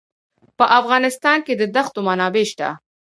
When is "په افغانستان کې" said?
0.57-1.53